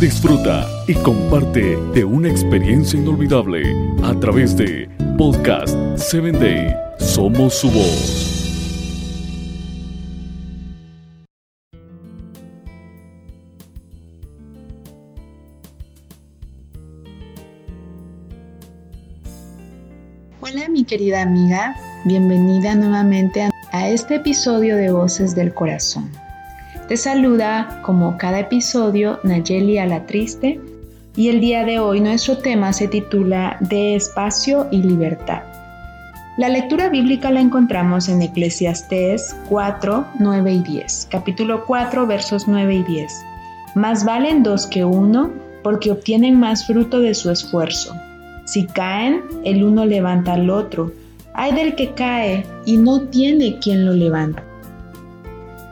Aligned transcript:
Disfruta 0.00 0.68
y 0.86 0.94
comparte 0.94 1.76
de 1.94 2.04
una 2.04 2.28
experiencia 2.28 2.98
inolvidable 2.98 3.62
a 4.02 4.12
través 4.20 4.56
de 4.56 4.88
Podcast 5.16 5.74
7 5.96 6.32
Day. 6.32 6.74
Somos 6.98 7.54
su 7.54 7.70
voz. 7.70 8.34
Hola 20.40 20.68
mi 20.68 20.84
querida 20.84 21.22
amiga, 21.22 21.74
bienvenida 22.04 22.74
nuevamente 22.74 23.48
a 23.72 23.88
este 23.88 24.16
episodio 24.16 24.76
de 24.76 24.90
Voces 24.90 25.34
del 25.34 25.54
Corazón. 25.54 26.23
Te 26.88 26.98
saluda, 26.98 27.80
como 27.80 28.18
cada 28.18 28.40
episodio, 28.40 29.18
Nayeli 29.22 29.78
a 29.78 29.86
la 29.86 30.04
Triste 30.04 30.60
y 31.16 31.30
el 31.30 31.40
día 31.40 31.64
de 31.64 31.78
hoy 31.78 31.98
nuestro 32.02 32.36
tema 32.36 32.74
se 32.74 32.88
titula 32.88 33.56
De 33.60 33.94
espacio 33.94 34.66
y 34.70 34.82
libertad. 34.82 35.44
La 36.36 36.50
lectura 36.50 36.90
bíblica 36.90 37.30
la 37.30 37.40
encontramos 37.40 38.10
en 38.10 38.20
Eclesiastés 38.20 39.34
4, 39.48 40.08
9 40.18 40.52
y 40.52 40.58
10, 40.62 41.08
capítulo 41.10 41.64
4, 41.64 42.06
versos 42.06 42.46
9 42.46 42.74
y 42.74 42.82
10. 42.82 43.24
Más 43.76 44.04
valen 44.04 44.42
dos 44.42 44.66
que 44.66 44.84
uno 44.84 45.30
porque 45.62 45.90
obtienen 45.90 46.38
más 46.38 46.66
fruto 46.66 47.00
de 47.00 47.14
su 47.14 47.30
esfuerzo. 47.30 47.94
Si 48.44 48.66
caen, 48.66 49.22
el 49.44 49.64
uno 49.64 49.86
levanta 49.86 50.34
al 50.34 50.50
otro. 50.50 50.92
Hay 51.32 51.52
del 51.52 51.76
que 51.76 51.94
cae 51.94 52.44
y 52.66 52.76
no 52.76 53.00
tiene 53.08 53.58
quien 53.58 53.86
lo 53.86 53.94
levanta. 53.94 54.44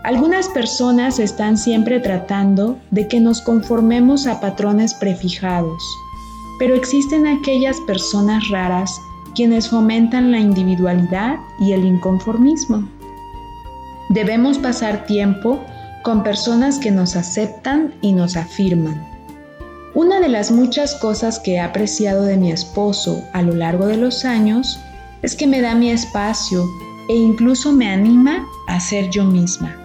Algunas 0.04 0.48
personas 0.48 1.20
están 1.20 1.56
siempre 1.56 2.00
tratando 2.00 2.76
de 2.90 3.06
que 3.06 3.20
nos 3.20 3.40
conformemos 3.40 4.26
a 4.26 4.40
patrones 4.40 4.94
prefijados, 4.94 5.80
pero 6.58 6.74
existen 6.74 7.28
aquellas 7.28 7.78
personas 7.82 8.48
raras 8.50 9.00
quienes 9.36 9.68
fomentan 9.68 10.32
la 10.32 10.40
individualidad 10.40 11.36
y 11.60 11.70
el 11.70 11.84
inconformismo. 11.84 12.88
Debemos 14.08 14.58
pasar 14.58 15.06
tiempo 15.06 15.60
con 16.02 16.24
personas 16.24 16.80
que 16.80 16.90
nos 16.90 17.14
aceptan 17.14 17.94
y 18.02 18.12
nos 18.12 18.36
afirman. 18.36 19.06
Una 19.94 20.18
de 20.18 20.28
las 20.28 20.50
muchas 20.50 20.96
cosas 20.96 21.38
que 21.38 21.52
he 21.52 21.60
apreciado 21.60 22.24
de 22.24 22.36
mi 22.36 22.50
esposo 22.50 23.22
a 23.32 23.42
lo 23.42 23.54
largo 23.54 23.86
de 23.86 23.98
los 23.98 24.24
años 24.24 24.80
es 25.22 25.36
que 25.36 25.46
me 25.46 25.60
da 25.60 25.76
mi 25.76 25.90
espacio 25.90 26.68
e 27.08 27.14
incluso 27.14 27.72
me 27.72 27.88
anima 27.88 28.44
a 28.66 28.80
ser 28.80 29.08
yo 29.10 29.24
misma. 29.24 29.81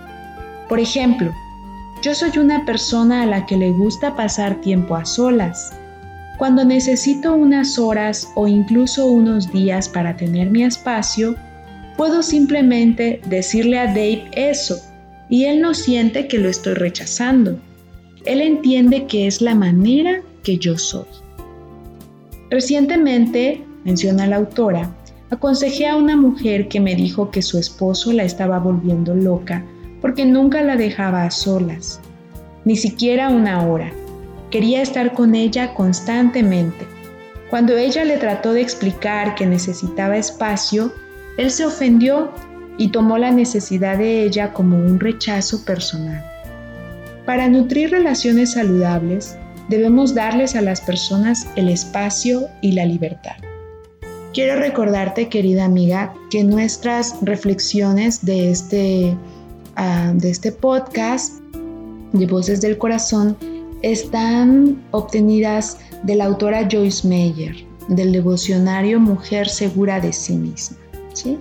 Por 0.67 0.79
ejemplo, 0.79 1.33
yo 2.01 2.13
soy 2.13 2.37
una 2.37 2.65
persona 2.65 3.23
a 3.23 3.25
la 3.25 3.45
que 3.45 3.57
le 3.57 3.71
gusta 3.71 4.15
pasar 4.15 4.61
tiempo 4.61 4.95
a 4.95 5.05
solas. 5.05 5.71
Cuando 6.37 6.63
necesito 6.63 7.33
unas 7.33 7.79
horas 7.79 8.31
o 8.35 8.47
incluso 8.47 9.07
unos 9.07 9.51
días 9.51 9.89
para 9.89 10.15
tener 10.15 10.51
mi 10.51 10.63
espacio, 10.63 11.35
puedo 11.95 12.21
simplemente 12.21 13.21
decirle 13.27 13.79
a 13.79 13.87
Dave 13.87 14.29
eso 14.33 14.77
y 15.29 15.45
él 15.45 15.61
no 15.61 15.73
siente 15.73 16.27
que 16.27 16.37
lo 16.37 16.49
estoy 16.49 16.75
rechazando. 16.75 17.57
Él 18.25 18.41
entiende 18.41 19.05
que 19.07 19.25
es 19.25 19.41
la 19.41 19.55
manera 19.55 20.21
que 20.43 20.57
yo 20.57 20.77
soy. 20.77 21.07
Recientemente, 22.51 23.63
menciona 23.83 24.27
la 24.27 24.35
autora, 24.35 24.93
aconsejé 25.31 25.87
a 25.87 25.95
una 25.95 26.15
mujer 26.15 26.67
que 26.67 26.79
me 26.79 26.95
dijo 26.95 27.31
que 27.31 27.41
su 27.41 27.57
esposo 27.57 28.13
la 28.13 28.23
estaba 28.23 28.59
volviendo 28.59 29.15
loca 29.15 29.65
porque 30.01 30.25
nunca 30.25 30.61
la 30.61 30.75
dejaba 30.75 31.23
a 31.23 31.31
solas, 31.31 31.99
ni 32.65 32.75
siquiera 32.75 33.29
una 33.29 33.65
hora. 33.65 33.91
Quería 34.51 34.81
estar 34.81 35.13
con 35.13 35.35
ella 35.35 35.73
constantemente. 35.73 36.85
Cuando 37.49 37.77
ella 37.77 38.03
le 38.03 38.17
trató 38.17 38.53
de 38.53 38.61
explicar 38.61 39.35
que 39.35 39.45
necesitaba 39.45 40.17
espacio, 40.17 40.93
él 41.37 41.51
se 41.51 41.65
ofendió 41.65 42.31
y 42.77 42.89
tomó 42.89 43.17
la 43.17 43.31
necesidad 43.31 43.97
de 43.97 44.23
ella 44.23 44.53
como 44.53 44.77
un 44.77 44.99
rechazo 44.99 45.63
personal. 45.65 46.23
Para 47.25 47.47
nutrir 47.47 47.91
relaciones 47.91 48.53
saludables, 48.53 49.37
debemos 49.69 50.13
darles 50.13 50.55
a 50.55 50.61
las 50.61 50.81
personas 50.81 51.47
el 51.55 51.69
espacio 51.69 52.47
y 52.61 52.71
la 52.73 52.85
libertad. 52.85 53.35
Quiero 54.33 54.59
recordarte, 54.59 55.29
querida 55.29 55.65
amiga, 55.65 56.13
que 56.29 56.43
nuestras 56.43 57.15
reflexiones 57.21 58.23
de 58.23 58.51
este 58.51 59.17
de 59.77 60.31
este 60.31 60.51
podcast 60.51 61.39
de 62.11 62.25
Voces 62.25 62.61
del 62.61 62.79
Corazón 62.79 63.37
están 63.83 64.83
obtenidas 64.89 65.77
de 66.01 66.15
la 66.15 66.25
autora 66.25 66.67
Joyce 66.69 67.07
Meyer, 67.07 67.55
del 67.87 68.11
devocionario 68.11 68.99
Mujer 68.99 69.47
Segura 69.47 69.99
de 69.99 70.11
sí 70.11 70.35
misma. 70.35 70.77
¿sí? 71.13 71.37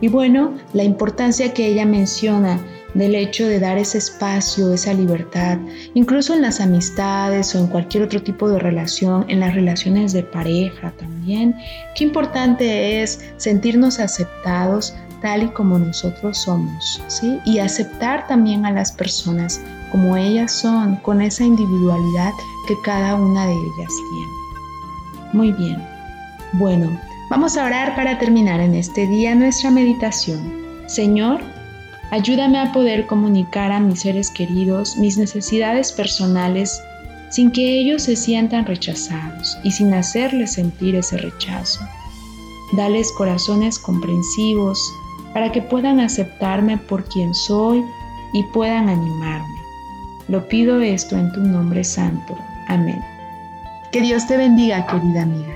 Y 0.00 0.06
bueno, 0.06 0.54
la 0.74 0.84
importancia 0.84 1.52
que 1.52 1.66
ella 1.66 1.84
menciona 1.84 2.60
del 2.94 3.16
hecho 3.16 3.48
de 3.48 3.58
dar 3.58 3.78
ese 3.78 3.98
espacio, 3.98 4.72
esa 4.72 4.94
libertad, 4.94 5.58
incluso 5.94 6.34
en 6.34 6.42
las 6.42 6.60
amistades 6.60 7.52
o 7.54 7.58
en 7.58 7.66
cualquier 7.66 8.04
otro 8.04 8.22
tipo 8.22 8.48
de 8.48 8.60
relación, 8.60 9.24
en 9.28 9.40
las 9.40 9.54
relaciones 9.54 10.12
de 10.12 10.22
pareja 10.22 10.92
también. 10.98 11.54
Qué 11.96 12.04
importante 12.04 13.02
es 13.02 13.20
sentirnos 13.38 13.98
aceptados 13.98 14.94
y 15.34 15.48
como 15.48 15.78
nosotros 15.78 16.38
somos, 16.38 17.02
¿sí? 17.08 17.40
Y 17.44 17.58
aceptar 17.58 18.26
también 18.28 18.64
a 18.64 18.70
las 18.70 18.92
personas 18.92 19.60
como 19.90 20.16
ellas 20.16 20.52
son, 20.52 20.96
con 20.96 21.20
esa 21.20 21.44
individualidad 21.44 22.32
que 22.68 22.74
cada 22.84 23.16
una 23.16 23.46
de 23.46 23.52
ellas 23.52 23.92
tiene. 24.10 25.32
Muy 25.32 25.52
bien. 25.52 25.82
Bueno, 26.52 26.98
vamos 27.28 27.56
a 27.56 27.64
orar 27.64 27.96
para 27.96 28.18
terminar 28.18 28.60
en 28.60 28.74
este 28.74 29.06
día 29.08 29.34
nuestra 29.34 29.70
meditación. 29.70 30.40
Señor, 30.86 31.40
ayúdame 32.12 32.60
a 32.60 32.72
poder 32.72 33.06
comunicar 33.06 33.72
a 33.72 33.80
mis 33.80 34.00
seres 34.02 34.30
queridos 34.30 34.96
mis 34.96 35.18
necesidades 35.18 35.90
personales 35.92 36.80
sin 37.30 37.50
que 37.50 37.80
ellos 37.80 38.02
se 38.04 38.14
sientan 38.14 38.64
rechazados 38.66 39.58
y 39.64 39.72
sin 39.72 39.92
hacerles 39.92 40.52
sentir 40.52 40.94
ese 40.94 41.16
rechazo. 41.18 41.80
Dales 42.76 43.12
corazones 43.12 43.78
comprensivos, 43.78 44.78
para 45.36 45.52
que 45.52 45.60
puedan 45.60 46.00
aceptarme 46.00 46.78
por 46.78 47.04
quien 47.10 47.34
soy 47.34 47.84
y 48.32 48.42
puedan 48.54 48.88
animarme. 48.88 49.60
Lo 50.28 50.48
pido 50.48 50.80
esto 50.80 51.14
en 51.14 51.30
tu 51.32 51.42
nombre 51.42 51.84
santo. 51.84 52.34
Amén. 52.68 53.04
Que 53.92 54.00
Dios 54.00 54.26
te 54.26 54.38
bendiga, 54.38 54.86
querida 54.86 55.24
amiga. 55.24 55.55